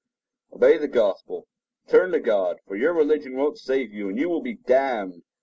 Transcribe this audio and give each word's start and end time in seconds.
Obey 0.51 0.79
the 0.79 0.87
Gospel. 0.87 1.45
Turn 1.85 2.11
to 2.11 2.19
God; 2.19 2.57
for 2.65 2.75
your 2.75 2.91
religion 2.91 3.35
won't 3.35 3.59
save 3.59 3.93
you, 3.93 4.09
and 4.09 4.17
you 4.17 4.29
will 4.29 4.41
be 4.41 4.55
damned. 4.55 5.21